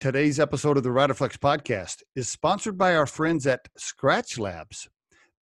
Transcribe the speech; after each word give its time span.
Today's 0.00 0.40
episode 0.40 0.78
of 0.78 0.82
the 0.82 0.88
Riderflex 0.88 1.36
podcast 1.36 1.96
is 2.16 2.26
sponsored 2.26 2.78
by 2.78 2.96
our 2.96 3.04
friends 3.04 3.46
at 3.46 3.68
Skratch 3.78 4.38
Labs. 4.38 4.88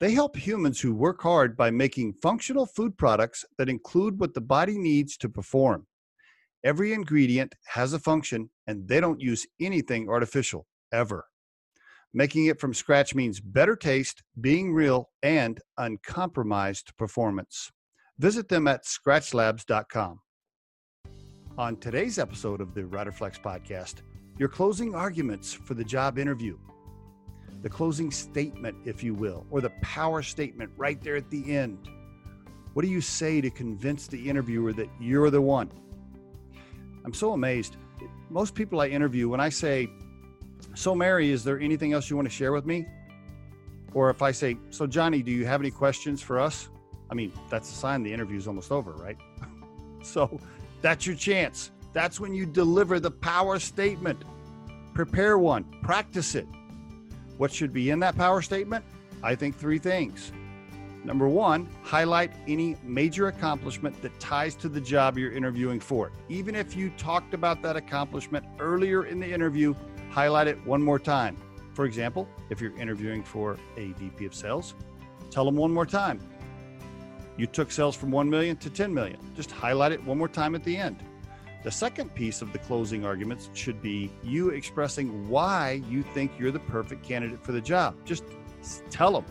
They 0.00 0.10
help 0.10 0.34
humans 0.34 0.80
who 0.80 0.96
work 0.96 1.22
hard 1.22 1.56
by 1.56 1.70
making 1.70 2.14
functional 2.14 2.66
food 2.66 2.98
products 2.98 3.44
that 3.56 3.68
include 3.68 4.18
what 4.18 4.34
the 4.34 4.40
body 4.40 4.76
needs 4.76 5.16
to 5.18 5.28
perform. 5.28 5.86
Every 6.64 6.92
ingredient 6.92 7.54
has 7.66 7.92
a 7.92 8.00
function, 8.00 8.50
and 8.66 8.88
they 8.88 8.98
don't 8.98 9.20
use 9.20 9.46
anything 9.60 10.08
artificial, 10.08 10.66
ever. 10.90 11.26
Making 12.12 12.46
it 12.46 12.58
from 12.58 12.74
scratch 12.74 13.14
means 13.14 13.38
better 13.38 13.76
taste, 13.76 14.24
being 14.40 14.74
real, 14.74 15.08
and 15.22 15.60
uncompromised 15.76 16.96
performance. 16.96 17.70
Visit 18.18 18.48
them 18.48 18.66
at 18.66 18.84
skratchlabs.com. 18.84 20.18
On 21.56 21.76
today's 21.76 22.18
episode 22.18 22.60
of 22.60 22.74
the 22.74 22.82
Riderflex 22.82 23.40
podcast, 23.40 24.02
your 24.38 24.48
closing 24.48 24.94
arguments 24.94 25.52
for 25.52 25.74
the 25.74 25.84
job 25.84 26.18
interview, 26.18 26.56
the 27.62 27.68
closing 27.68 28.10
statement, 28.10 28.76
if 28.84 29.02
you 29.02 29.12
will, 29.12 29.44
or 29.50 29.60
the 29.60 29.70
power 29.82 30.22
statement 30.22 30.70
right 30.76 31.02
there 31.02 31.16
at 31.16 31.28
the 31.28 31.56
end. 31.56 31.88
What 32.72 32.84
do 32.84 32.90
you 32.90 33.00
say 33.00 33.40
to 33.40 33.50
convince 33.50 34.06
the 34.06 34.28
interviewer 34.28 34.72
that 34.74 34.88
you're 35.00 35.30
the 35.30 35.40
one? 35.40 35.70
I'm 37.04 37.12
so 37.12 37.32
amazed. 37.32 37.76
Most 38.30 38.54
people 38.54 38.80
I 38.80 38.86
interview, 38.86 39.28
when 39.28 39.40
I 39.40 39.48
say, 39.48 39.88
So, 40.74 40.94
Mary, 40.94 41.30
is 41.30 41.42
there 41.42 41.58
anything 41.58 41.92
else 41.92 42.08
you 42.08 42.14
want 42.14 42.28
to 42.28 42.34
share 42.34 42.52
with 42.52 42.64
me? 42.64 42.86
Or 43.94 44.10
if 44.10 44.22
I 44.22 44.30
say, 44.30 44.56
So, 44.70 44.86
Johnny, 44.86 45.22
do 45.22 45.32
you 45.32 45.44
have 45.46 45.60
any 45.60 45.72
questions 45.72 46.22
for 46.22 46.38
us? 46.38 46.68
I 47.10 47.14
mean, 47.14 47.32
that's 47.50 47.72
a 47.72 47.74
sign 47.74 48.04
the 48.04 48.12
interview's 48.12 48.46
almost 48.46 48.70
over, 48.70 48.92
right? 48.92 49.16
so, 50.02 50.38
that's 50.80 51.06
your 51.06 51.16
chance. 51.16 51.72
That's 51.92 52.20
when 52.20 52.34
you 52.34 52.46
deliver 52.46 53.00
the 53.00 53.10
power 53.10 53.58
statement. 53.58 54.22
Prepare 54.94 55.38
one, 55.38 55.64
practice 55.82 56.34
it. 56.34 56.46
What 57.36 57.52
should 57.52 57.72
be 57.72 57.90
in 57.90 58.00
that 58.00 58.16
power 58.16 58.42
statement? 58.42 58.84
I 59.22 59.34
think 59.34 59.56
three 59.56 59.78
things. 59.78 60.32
Number 61.04 61.28
one, 61.28 61.68
highlight 61.82 62.32
any 62.46 62.76
major 62.82 63.28
accomplishment 63.28 64.00
that 64.02 64.18
ties 64.20 64.54
to 64.56 64.68
the 64.68 64.80
job 64.80 65.16
you're 65.16 65.32
interviewing 65.32 65.80
for. 65.80 66.12
Even 66.28 66.54
if 66.54 66.76
you 66.76 66.90
talked 66.98 67.32
about 67.32 67.62
that 67.62 67.76
accomplishment 67.76 68.44
earlier 68.58 69.06
in 69.06 69.20
the 69.20 69.32
interview, 69.32 69.74
highlight 70.10 70.48
it 70.48 70.58
one 70.66 70.82
more 70.82 70.98
time. 70.98 71.36
For 71.72 71.84
example, 71.84 72.28
if 72.50 72.60
you're 72.60 72.76
interviewing 72.76 73.22
for 73.22 73.56
a 73.76 73.92
VP 73.92 74.26
of 74.26 74.34
sales, 74.34 74.74
tell 75.30 75.44
them 75.44 75.56
one 75.56 75.72
more 75.72 75.86
time. 75.86 76.20
You 77.36 77.46
took 77.46 77.70
sales 77.70 77.94
from 77.94 78.10
1 78.10 78.28
million 78.28 78.56
to 78.56 78.68
10 78.68 78.92
million. 78.92 79.18
Just 79.36 79.52
highlight 79.52 79.92
it 79.92 80.04
one 80.04 80.18
more 80.18 80.28
time 80.28 80.56
at 80.56 80.64
the 80.64 80.76
end. 80.76 81.04
The 81.64 81.70
second 81.70 82.14
piece 82.14 82.40
of 82.40 82.52
the 82.52 82.58
closing 82.60 83.04
arguments 83.04 83.50
should 83.52 83.82
be 83.82 84.12
you 84.22 84.50
expressing 84.50 85.28
why 85.28 85.82
you 85.88 86.02
think 86.02 86.38
you're 86.38 86.52
the 86.52 86.60
perfect 86.60 87.02
candidate 87.02 87.42
for 87.44 87.52
the 87.52 87.60
job. 87.60 87.96
Just 88.04 88.22
tell 88.90 89.12
them, 89.12 89.24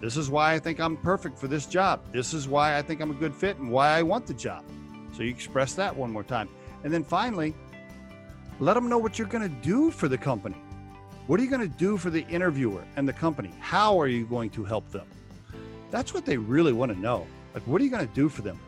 this 0.00 0.16
is 0.16 0.30
why 0.30 0.54
I 0.54 0.58
think 0.58 0.80
I'm 0.80 0.96
perfect 0.96 1.38
for 1.38 1.48
this 1.48 1.66
job. 1.66 2.00
This 2.12 2.32
is 2.32 2.48
why 2.48 2.78
I 2.78 2.82
think 2.82 3.00
I'm 3.00 3.10
a 3.10 3.14
good 3.14 3.34
fit 3.34 3.58
and 3.58 3.70
why 3.70 3.90
I 3.90 4.02
want 4.02 4.26
the 4.26 4.34
job. 4.34 4.64
So 5.12 5.22
you 5.22 5.30
express 5.30 5.74
that 5.74 5.94
one 5.94 6.10
more 6.10 6.22
time. 6.22 6.48
And 6.84 6.92
then 6.92 7.04
finally, 7.04 7.54
let 8.58 8.74
them 8.74 8.88
know 8.88 8.98
what 8.98 9.18
you're 9.18 9.28
going 9.28 9.48
to 9.48 9.56
do 9.62 9.90
for 9.90 10.08
the 10.08 10.18
company. 10.18 10.56
What 11.26 11.40
are 11.40 11.42
you 11.42 11.50
going 11.50 11.68
to 11.68 11.78
do 11.78 11.96
for 11.98 12.08
the 12.08 12.26
interviewer 12.28 12.84
and 12.96 13.08
the 13.08 13.12
company? 13.12 13.50
How 13.60 14.00
are 14.00 14.06
you 14.06 14.26
going 14.26 14.48
to 14.50 14.64
help 14.64 14.90
them? 14.90 15.06
That's 15.90 16.14
what 16.14 16.24
they 16.24 16.36
really 16.36 16.72
want 16.72 16.92
to 16.92 16.98
know. 16.98 17.26
Like, 17.52 17.66
what 17.66 17.80
are 17.80 17.84
you 17.84 17.90
going 17.90 18.06
to 18.06 18.14
do 18.14 18.28
for 18.28 18.42
them? 18.42 18.60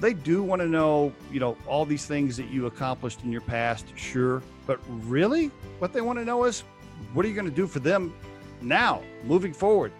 They 0.00 0.14
do 0.14 0.42
want 0.42 0.60
to 0.62 0.68
know, 0.68 1.12
you 1.30 1.40
know, 1.40 1.56
all 1.66 1.84
these 1.84 2.06
things 2.06 2.36
that 2.36 2.48
you 2.48 2.66
accomplished 2.66 3.22
in 3.24 3.30
your 3.30 3.42
past, 3.42 3.86
sure. 3.96 4.42
But 4.66 4.80
really, 4.88 5.50
what 5.78 5.92
they 5.92 6.00
want 6.00 6.18
to 6.18 6.24
know 6.24 6.44
is 6.44 6.64
what 7.12 7.24
are 7.24 7.28
you 7.28 7.34
going 7.34 7.48
to 7.48 7.54
do 7.54 7.66
for 7.66 7.80
them 7.80 8.14
now, 8.62 9.02
moving 9.24 9.52
forward? 9.52 9.92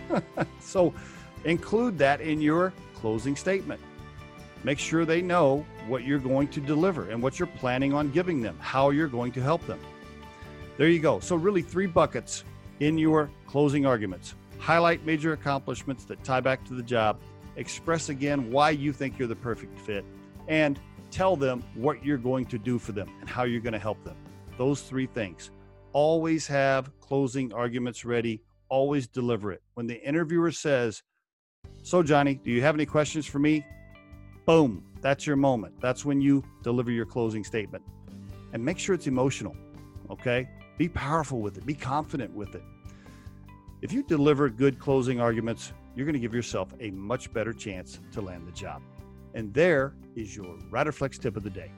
so 0.60 0.94
include 1.44 1.98
that 1.98 2.20
in 2.20 2.40
your 2.40 2.72
closing 2.94 3.36
statement. 3.36 3.80
Make 4.64 4.78
sure 4.78 5.04
they 5.04 5.20
know 5.20 5.66
what 5.88 6.04
you're 6.04 6.20
going 6.20 6.48
to 6.48 6.60
deliver 6.60 7.10
and 7.10 7.20
what 7.20 7.38
you're 7.38 7.48
planning 7.48 7.92
on 7.92 8.10
giving 8.12 8.40
them, 8.40 8.56
how 8.60 8.90
you're 8.90 9.08
going 9.08 9.32
to 9.32 9.42
help 9.42 9.66
them. 9.66 9.80
There 10.78 10.88
you 10.88 11.00
go. 11.00 11.20
So, 11.20 11.36
really, 11.36 11.62
three 11.62 11.86
buckets 11.86 12.44
in 12.80 12.96
your 12.96 13.30
closing 13.46 13.84
arguments. 13.86 14.34
Highlight 14.58 15.04
major 15.04 15.32
accomplishments 15.32 16.04
that 16.04 16.22
tie 16.22 16.40
back 16.40 16.64
to 16.66 16.74
the 16.74 16.82
job 16.82 17.18
express 17.56 18.08
again 18.08 18.50
why 18.50 18.70
you 18.70 18.92
think 18.92 19.18
you're 19.18 19.28
the 19.28 19.36
perfect 19.36 19.78
fit, 19.78 20.04
and 20.48 20.80
tell 21.10 21.36
them 21.36 21.62
what 21.74 22.04
you're 22.04 22.18
going 22.18 22.46
to 22.46 22.58
do 22.58 22.78
for 22.78 22.92
them 22.92 23.08
and 23.20 23.28
how 23.28 23.44
you're 23.44 23.60
going 23.60 23.72
to 23.72 23.78
help 23.78 24.02
them. 24.04 24.16
Those 24.58 24.82
three 24.82 25.06
things. 25.06 25.50
Always 25.92 26.46
have 26.46 26.90
closing 27.00 27.52
arguments 27.52 28.04
ready, 28.04 28.42
always 28.68 29.06
deliver 29.06 29.52
it. 29.52 29.62
When 29.74 29.86
the 29.86 30.02
interviewer 30.02 30.50
says, 30.50 31.02
So, 31.82 32.02
Johnny, 32.02 32.34
do 32.34 32.50
you 32.50 32.62
have 32.62 32.74
any 32.74 32.86
questions 32.86 33.26
for 33.26 33.38
me? 33.38 33.66
Boom, 34.46 34.84
that's 35.02 35.26
your 35.26 35.36
moment. 35.36 35.74
That's 35.80 36.04
when 36.04 36.20
you 36.20 36.42
deliver 36.62 36.90
your 36.90 37.06
closing 37.06 37.44
statement. 37.44 37.84
And 38.52 38.64
make 38.64 38.78
sure 38.78 38.94
it's 38.94 39.06
emotional, 39.06 39.56
okay? 40.10 40.48
Be 40.78 40.88
powerful 40.88 41.40
with 41.40 41.58
it, 41.58 41.66
be 41.66 41.74
confident 41.74 42.34
with 42.34 42.54
it. 42.54 42.62
If 43.82 43.92
you 43.92 44.04
deliver 44.04 44.48
good 44.48 44.78
closing 44.78 45.20
arguments, 45.20 45.72
you're 45.96 46.06
going 46.06 46.14
to 46.14 46.20
give 46.20 46.32
yourself 46.32 46.68
a 46.78 46.92
much 46.92 47.32
better 47.32 47.52
chance 47.52 47.98
to 48.12 48.20
land 48.20 48.46
the 48.46 48.52
job. 48.52 48.80
And 49.34 49.52
there 49.52 49.94
is 50.14 50.36
your 50.36 50.56
Riderflex 50.70 51.18
tip 51.18 51.36
of 51.36 51.42
the 51.42 51.50
day. 51.50 51.72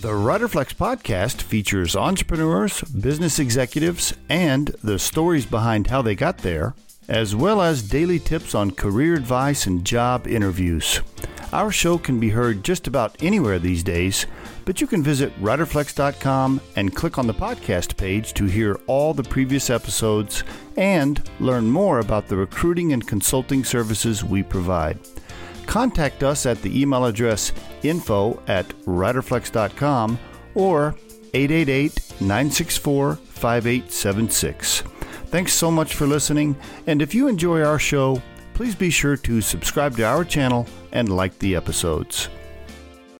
The 0.00 0.08
Riderflex 0.08 0.74
podcast 0.74 1.40
features 1.42 1.94
entrepreneurs, 1.94 2.80
business 2.80 3.38
executives, 3.38 4.12
and 4.28 4.74
the 4.82 4.98
stories 4.98 5.46
behind 5.46 5.86
how 5.86 6.02
they 6.02 6.16
got 6.16 6.38
there, 6.38 6.74
as 7.06 7.36
well 7.36 7.62
as 7.62 7.88
daily 7.88 8.18
tips 8.18 8.52
on 8.56 8.72
career 8.72 9.14
advice 9.14 9.66
and 9.66 9.84
job 9.84 10.26
interviews. 10.26 11.00
Our 11.52 11.72
show 11.72 11.98
can 11.98 12.20
be 12.20 12.30
heard 12.30 12.62
just 12.62 12.86
about 12.86 13.20
anywhere 13.20 13.58
these 13.58 13.82
days, 13.82 14.26
but 14.64 14.80
you 14.80 14.86
can 14.86 15.02
visit 15.02 15.36
riderflex.com 15.40 16.60
and 16.76 16.94
click 16.94 17.18
on 17.18 17.26
the 17.26 17.34
podcast 17.34 17.96
page 17.96 18.34
to 18.34 18.44
hear 18.44 18.78
all 18.86 19.14
the 19.14 19.24
previous 19.24 19.68
episodes 19.68 20.44
and 20.76 21.28
learn 21.40 21.68
more 21.68 21.98
about 21.98 22.28
the 22.28 22.36
recruiting 22.36 22.92
and 22.92 23.06
consulting 23.06 23.64
services 23.64 24.22
we 24.22 24.44
provide. 24.44 25.00
Contact 25.66 26.22
us 26.22 26.46
at 26.46 26.62
the 26.62 26.80
email 26.80 27.04
address 27.04 27.52
info 27.82 28.40
at 28.46 28.68
riderflex.com 28.86 30.18
or 30.54 30.94
888 31.34 32.20
964 32.20 33.16
5876. 33.16 34.82
Thanks 35.26 35.52
so 35.52 35.70
much 35.70 35.94
for 35.94 36.06
listening, 36.06 36.56
and 36.86 37.02
if 37.02 37.14
you 37.14 37.28
enjoy 37.28 37.62
our 37.62 37.78
show, 37.78 38.20
please 38.60 38.74
be 38.74 38.90
sure 38.90 39.16
to 39.16 39.40
subscribe 39.40 39.96
to 39.96 40.02
our 40.02 40.22
channel 40.22 40.66
and 40.92 41.08
like 41.08 41.38
the 41.38 41.56
episodes. 41.56 42.28